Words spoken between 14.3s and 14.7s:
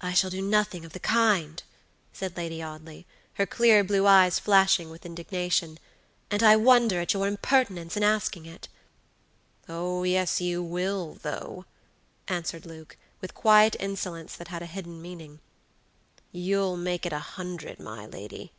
that had a